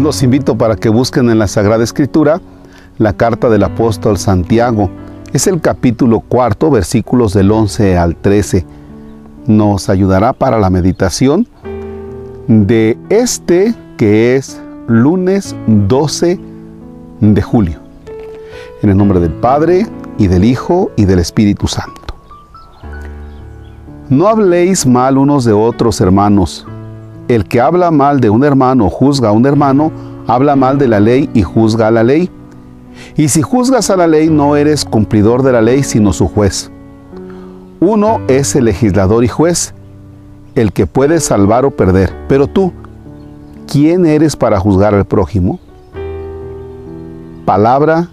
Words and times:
los 0.00 0.22
invito 0.22 0.56
para 0.56 0.76
que 0.76 0.88
busquen 0.88 1.30
en 1.30 1.38
la 1.38 1.48
Sagrada 1.48 1.84
Escritura 1.84 2.40
la 2.98 3.12
carta 3.12 3.48
del 3.48 3.62
apóstol 3.62 4.18
Santiago. 4.18 4.90
Es 5.32 5.46
el 5.46 5.60
capítulo 5.60 6.20
cuarto, 6.20 6.70
versículos 6.70 7.32
del 7.32 7.50
11 7.50 7.96
al 7.98 8.16
13. 8.16 8.64
Nos 9.46 9.88
ayudará 9.88 10.32
para 10.32 10.58
la 10.58 10.70
meditación 10.70 11.46
de 12.46 12.96
este 13.08 13.74
que 13.96 14.36
es 14.36 14.60
lunes 14.88 15.54
12 15.66 16.40
de 17.20 17.42
julio. 17.42 17.78
En 18.82 18.90
el 18.90 18.96
nombre 18.96 19.20
del 19.20 19.32
Padre, 19.32 19.86
y 20.18 20.26
del 20.26 20.44
Hijo, 20.44 20.90
y 20.96 21.04
del 21.04 21.18
Espíritu 21.18 21.66
Santo. 21.66 22.14
No 24.08 24.28
habléis 24.28 24.86
mal 24.86 25.16
unos 25.16 25.44
de 25.44 25.52
otros, 25.52 26.00
hermanos. 26.00 26.66
El 27.32 27.46
que 27.46 27.62
habla 27.62 27.90
mal 27.90 28.20
de 28.20 28.28
un 28.28 28.44
hermano, 28.44 28.90
juzga 28.90 29.30
a 29.30 29.32
un 29.32 29.46
hermano, 29.46 29.90
habla 30.26 30.54
mal 30.54 30.76
de 30.76 30.86
la 30.86 31.00
ley 31.00 31.30
y 31.32 31.40
juzga 31.40 31.86
a 31.88 31.90
la 31.90 32.02
ley. 32.02 32.28
Y 33.16 33.28
si 33.28 33.40
juzgas 33.40 33.88
a 33.88 33.96
la 33.96 34.06
ley, 34.06 34.28
no 34.28 34.54
eres 34.54 34.84
cumplidor 34.84 35.42
de 35.42 35.52
la 35.52 35.62
ley, 35.62 35.82
sino 35.82 36.12
su 36.12 36.28
juez. 36.28 36.70
Uno 37.80 38.20
es 38.28 38.54
el 38.54 38.66
legislador 38.66 39.24
y 39.24 39.28
juez, 39.28 39.72
el 40.54 40.74
que 40.74 40.86
puede 40.86 41.20
salvar 41.20 41.64
o 41.64 41.70
perder. 41.70 42.12
Pero 42.28 42.48
tú, 42.48 42.70
¿quién 43.66 44.04
eres 44.04 44.36
para 44.36 44.60
juzgar 44.60 44.94
al 44.94 45.06
prójimo? 45.06 45.58
Palabra 47.46 48.10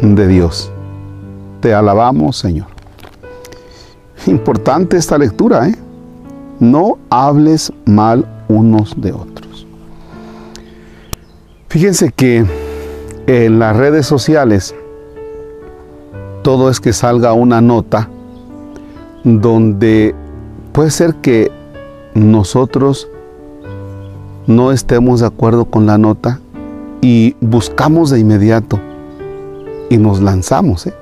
de 0.00 0.26
Dios. 0.26 0.72
Te 1.60 1.72
alabamos, 1.72 2.38
Señor. 2.38 2.66
Importante 4.26 4.96
esta 4.96 5.16
lectura, 5.16 5.68
¿eh? 5.68 5.83
No 6.64 6.96
hables 7.10 7.70
mal 7.84 8.24
unos 8.48 8.98
de 8.98 9.12
otros. 9.12 9.66
Fíjense 11.68 12.10
que 12.10 12.46
en 13.26 13.58
las 13.58 13.76
redes 13.76 14.06
sociales 14.06 14.74
todo 16.40 16.70
es 16.70 16.80
que 16.80 16.94
salga 16.94 17.34
una 17.34 17.60
nota 17.60 18.08
donde 19.24 20.14
puede 20.72 20.90
ser 20.90 21.16
que 21.16 21.52
nosotros 22.14 23.08
no 24.46 24.72
estemos 24.72 25.20
de 25.20 25.26
acuerdo 25.26 25.66
con 25.66 25.84
la 25.84 25.98
nota 25.98 26.40
y 27.02 27.36
buscamos 27.42 28.08
de 28.08 28.20
inmediato 28.20 28.80
y 29.90 29.98
nos 29.98 30.22
lanzamos. 30.22 30.86
¿eh? 30.86 30.94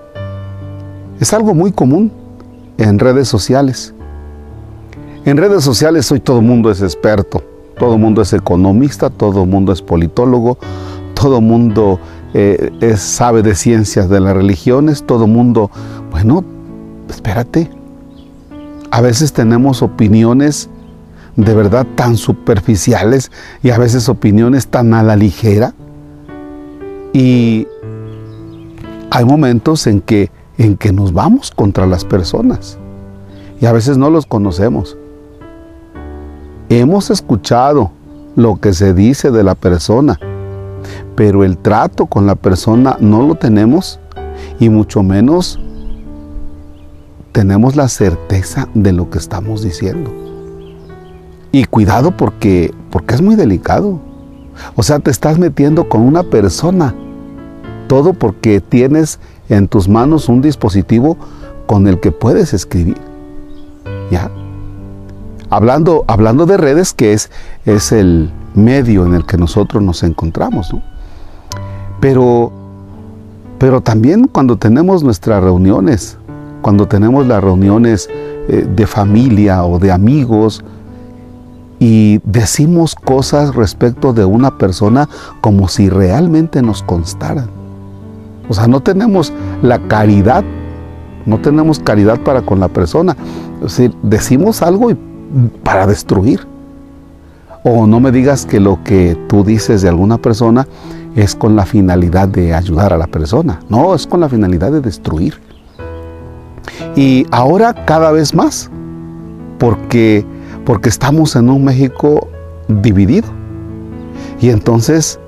Es 1.20 1.32
algo 1.32 1.54
muy 1.54 1.70
común 1.70 2.10
en 2.78 2.98
redes 2.98 3.28
sociales. 3.28 3.94
En 5.24 5.36
redes 5.36 5.62
sociales 5.62 6.10
hoy 6.10 6.18
todo 6.18 6.42
mundo 6.42 6.68
es 6.68 6.82
experto, 6.82 7.44
todo 7.78 7.96
mundo 7.96 8.22
es 8.22 8.32
economista, 8.32 9.08
todo 9.08 9.46
mundo 9.46 9.72
es 9.72 9.80
politólogo, 9.80 10.58
todo 11.14 11.40
mundo 11.40 12.00
eh, 12.34 12.94
sabe 12.96 13.42
de 13.42 13.54
ciencias 13.54 14.08
de 14.08 14.18
las 14.18 14.34
religiones, 14.34 15.04
todo 15.04 15.28
mundo, 15.28 15.70
bueno, 16.10 16.44
espérate, 17.08 17.70
a 18.90 19.00
veces 19.00 19.32
tenemos 19.32 19.82
opiniones 19.82 20.68
de 21.36 21.54
verdad 21.54 21.86
tan 21.94 22.16
superficiales 22.16 23.30
y 23.62 23.70
a 23.70 23.78
veces 23.78 24.08
opiniones 24.08 24.66
tan 24.66 24.92
a 24.92 25.04
la 25.04 25.14
ligera. 25.14 25.72
Y 27.12 27.68
hay 29.10 29.24
momentos 29.24 29.86
en 29.86 30.00
que, 30.00 30.32
en 30.58 30.76
que 30.76 30.92
nos 30.92 31.12
vamos 31.12 31.52
contra 31.52 31.86
las 31.86 32.04
personas 32.04 32.76
y 33.60 33.66
a 33.66 33.72
veces 33.72 33.96
no 33.96 34.10
los 34.10 34.26
conocemos. 34.26 34.96
Hemos 36.74 37.10
escuchado 37.10 37.90
lo 38.34 38.58
que 38.58 38.72
se 38.72 38.94
dice 38.94 39.30
de 39.30 39.44
la 39.44 39.54
persona, 39.54 40.18
pero 41.14 41.44
el 41.44 41.58
trato 41.58 42.06
con 42.06 42.24
la 42.24 42.34
persona 42.34 42.96
no 42.98 43.20
lo 43.26 43.34
tenemos 43.34 44.00
y 44.58 44.70
mucho 44.70 45.02
menos 45.02 45.60
tenemos 47.32 47.76
la 47.76 47.88
certeza 47.88 48.70
de 48.72 48.94
lo 48.94 49.10
que 49.10 49.18
estamos 49.18 49.60
diciendo. 49.60 50.10
Y 51.52 51.66
cuidado 51.66 52.16
porque, 52.16 52.72
porque 52.88 53.16
es 53.16 53.20
muy 53.20 53.34
delicado. 53.36 54.00
O 54.74 54.82
sea, 54.82 54.98
te 54.98 55.10
estás 55.10 55.38
metiendo 55.38 55.90
con 55.90 56.00
una 56.00 56.22
persona 56.22 56.94
todo 57.86 58.14
porque 58.14 58.62
tienes 58.62 59.20
en 59.50 59.68
tus 59.68 59.90
manos 59.90 60.26
un 60.30 60.40
dispositivo 60.40 61.18
con 61.66 61.86
el 61.86 62.00
que 62.00 62.12
puedes 62.12 62.54
escribir. 62.54 62.96
¿Ya? 64.10 64.30
Hablando, 65.52 66.06
hablando 66.08 66.46
de 66.46 66.56
redes, 66.56 66.94
que 66.94 67.12
es, 67.12 67.30
es 67.66 67.92
el 67.92 68.30
medio 68.54 69.04
en 69.04 69.12
el 69.12 69.26
que 69.26 69.36
nosotros 69.36 69.82
nos 69.82 70.02
encontramos, 70.02 70.74
Pero, 72.00 72.50
pero 73.58 73.82
también 73.82 74.28
cuando 74.28 74.56
tenemos 74.56 75.04
nuestras 75.04 75.44
reuniones, 75.44 76.16
cuando 76.62 76.88
tenemos 76.88 77.26
las 77.26 77.44
reuniones 77.44 78.08
eh, 78.48 78.66
de 78.66 78.86
familia 78.86 79.62
o 79.66 79.78
de 79.78 79.92
amigos, 79.92 80.64
y 81.78 82.22
decimos 82.24 82.94
cosas 82.94 83.54
respecto 83.54 84.14
de 84.14 84.24
una 84.24 84.56
persona 84.56 85.06
como 85.42 85.68
si 85.68 85.90
realmente 85.90 86.62
nos 86.62 86.82
constaran. 86.82 87.50
O 88.48 88.54
sea, 88.54 88.68
no 88.68 88.80
tenemos 88.80 89.34
la 89.60 89.78
caridad, 89.86 90.44
no 91.26 91.40
tenemos 91.40 91.78
caridad 91.78 92.18
para 92.20 92.40
con 92.40 92.58
la 92.58 92.68
persona. 92.68 93.18
Es 93.56 93.76
decir, 93.76 93.94
decimos 94.02 94.62
algo 94.62 94.90
para 95.62 95.86
destruir. 95.86 96.46
O 97.64 97.86
no 97.86 98.00
me 98.00 98.10
digas 98.10 98.44
que 98.44 98.58
lo 98.58 98.82
que 98.82 99.16
tú 99.28 99.44
dices 99.44 99.82
de 99.82 99.88
alguna 99.88 100.18
persona 100.18 100.66
es 101.14 101.34
con 101.34 101.54
la 101.54 101.64
finalidad 101.64 102.28
de 102.28 102.54
ayudar 102.54 102.92
a 102.92 102.98
la 102.98 103.06
persona. 103.06 103.60
No, 103.68 103.94
es 103.94 104.06
con 104.06 104.20
la 104.20 104.28
finalidad 104.28 104.72
de 104.72 104.80
destruir. 104.80 105.38
Y 106.96 107.26
ahora 107.30 107.84
cada 107.84 108.10
vez 108.10 108.34
más, 108.34 108.70
porque, 109.58 110.26
porque 110.64 110.88
estamos 110.88 111.36
en 111.36 111.48
un 111.50 111.64
México 111.64 112.28
dividido. 112.68 113.28
Y 114.40 114.50
entonces 114.50 115.20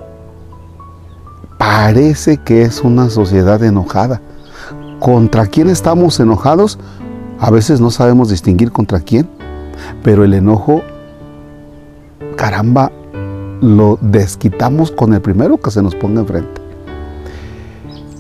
parece 1.59 2.39
que 2.39 2.63
es 2.63 2.83
una 2.83 3.11
sociedad 3.11 3.63
enojada. 3.63 4.21
¿Contra 4.99 5.47
quién 5.47 5.69
estamos 5.71 6.19
enojados? 6.19 6.79
A 7.39 7.51
veces 7.51 7.81
no 7.81 7.91
sabemos 7.91 8.31
distinguir 8.31 8.73
contra 8.73 9.01
quién, 9.01 9.29
pero 10.03 10.25
el 10.25 10.35
enojo, 10.35 10.83
caramba, 12.37 12.91
lo 13.61 13.99
desquitamos 14.01 14.91
con 14.91 15.15
el 15.15 15.21
primero 15.21 15.59
que 15.59 15.71
se 15.71 15.83
nos 15.83 15.95
ponga 15.95 16.21
enfrente. 16.21 16.61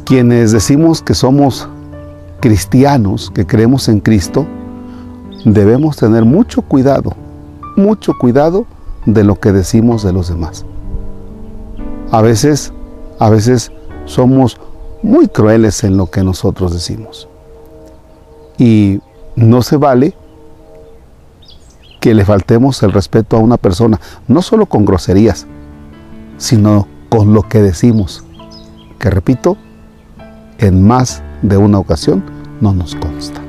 Quienes 0.04 0.52
decimos 0.52 1.02
que 1.02 1.14
somos 1.14 1.68
cristianos, 2.40 3.30
que 3.34 3.46
creemos 3.46 3.88
en 3.88 4.00
Cristo, 4.00 4.46
debemos 5.44 5.96
tener 5.96 6.24
mucho 6.24 6.62
cuidado, 6.62 7.12
mucho 7.76 8.12
cuidado 8.18 8.66
de 9.06 9.24
lo 9.24 9.40
que 9.40 9.52
decimos 9.52 10.02
de 10.02 10.12
los 10.12 10.28
demás. 10.28 10.64
A 12.10 12.22
veces 12.22 12.72
a 13.18 13.30
veces 13.30 13.70
somos 14.06 14.58
muy 15.02 15.28
crueles 15.28 15.84
en 15.84 15.96
lo 15.96 16.10
que 16.10 16.22
nosotros 16.22 16.72
decimos. 16.72 17.28
Y 18.58 19.00
no 19.36 19.62
se 19.62 19.76
vale 19.76 20.14
que 22.04 22.12
le 22.12 22.26
faltemos 22.26 22.82
el 22.82 22.92
respeto 22.92 23.38
a 23.38 23.40
una 23.40 23.56
persona, 23.56 23.98
no 24.28 24.42
solo 24.42 24.66
con 24.66 24.84
groserías, 24.84 25.46
sino 26.36 26.86
con 27.08 27.32
lo 27.32 27.48
que 27.48 27.62
decimos, 27.62 28.22
que 28.98 29.08
repito, 29.08 29.56
en 30.58 30.86
más 30.86 31.22
de 31.40 31.56
una 31.56 31.78
ocasión 31.78 32.22
no 32.60 32.74
nos 32.74 32.94
consta. 32.94 33.40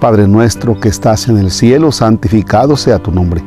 Padre 0.00 0.26
nuestro 0.26 0.80
que 0.80 0.88
estás 0.88 1.28
en 1.28 1.36
el 1.36 1.50
cielo, 1.50 1.92
santificado 1.92 2.74
sea 2.74 2.98
tu 2.98 3.12
nombre 3.12 3.44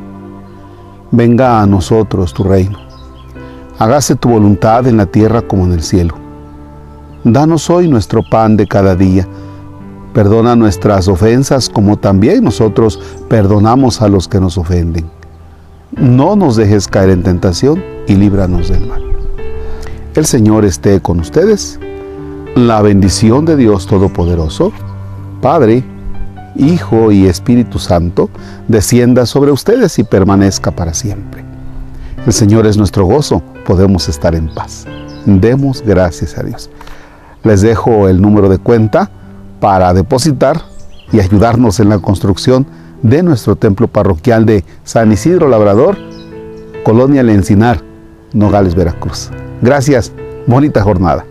venga 1.11 1.61
a 1.61 1.67
nosotros 1.67 2.33
tu 2.33 2.43
reino. 2.43 2.79
Hágase 3.77 4.15
tu 4.15 4.29
voluntad 4.29 4.87
en 4.87 4.97
la 4.97 5.05
tierra 5.05 5.41
como 5.41 5.65
en 5.65 5.73
el 5.73 5.83
cielo. 5.83 6.15
Danos 7.23 7.69
hoy 7.69 7.87
nuestro 7.87 8.23
pan 8.27 8.57
de 8.57 8.67
cada 8.67 8.95
día. 8.95 9.27
Perdona 10.13 10.55
nuestras 10.55 11.07
ofensas 11.07 11.69
como 11.69 11.97
también 11.97 12.43
nosotros 12.43 12.99
perdonamos 13.29 14.01
a 14.01 14.09
los 14.09 14.27
que 14.27 14.41
nos 14.41 14.57
ofenden. 14.57 15.09
No 15.91 16.35
nos 16.35 16.55
dejes 16.55 16.87
caer 16.87 17.11
en 17.11 17.23
tentación 17.23 17.83
y 18.07 18.15
líbranos 18.15 18.69
del 18.69 18.87
mal. 18.87 19.03
El 20.15 20.25
Señor 20.25 20.65
esté 20.65 20.99
con 20.99 21.19
ustedes. 21.19 21.79
La 22.55 22.81
bendición 22.81 23.45
de 23.45 23.55
Dios 23.55 23.87
Todopoderoso, 23.87 24.73
Padre, 25.41 25.85
Hijo 26.57 27.13
y 27.13 27.27
Espíritu 27.27 27.79
Santo, 27.79 28.29
descienda 28.67 29.25
sobre 29.25 29.51
ustedes 29.51 29.97
y 29.99 30.03
permanezca 30.03 30.71
para 30.71 30.93
siempre. 30.93 31.45
El 32.25 32.33
Señor 32.33 32.67
es 32.67 32.75
nuestro 32.75 33.05
gozo, 33.05 33.41
podemos 33.65 34.09
estar 34.09 34.35
en 34.35 34.53
paz. 34.53 34.85
Demos 35.25 35.81
gracias 35.81 36.37
a 36.37 36.43
Dios. 36.43 36.69
Les 37.43 37.61
dejo 37.61 38.09
el 38.09 38.21
número 38.21 38.49
de 38.49 38.57
cuenta 38.57 39.09
para 39.61 39.93
depositar 39.93 40.59
y 41.13 41.21
ayudarnos 41.21 41.79
en 41.79 41.87
la 41.87 41.99
construcción 41.99 42.65
de 43.01 43.23
nuestro 43.23 43.55
templo 43.55 43.87
parroquial 43.87 44.45
de 44.45 44.65
San 44.83 45.11
Isidro 45.13 45.47
Labrador, 45.47 45.97
Colonia 46.83 47.21
El 47.21 47.29
Encinar, 47.29 47.81
Nogales, 48.33 48.75
Veracruz. 48.75 49.29
Gracias, 49.61 50.11
bonita 50.47 50.81
jornada. 50.81 51.25